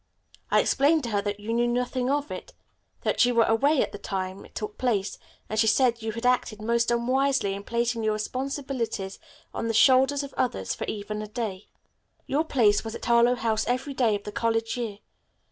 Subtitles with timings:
[0.49, 2.53] I explained to her that you knew nothing of it,
[3.01, 6.25] that you were away at the time it took place, and she said you had
[6.25, 9.19] acted most unwisely in placing your responsibilities
[9.53, 11.67] on the shoulders of others even for a day.
[12.25, 14.97] Your place was at Harlowe House every day of the college year.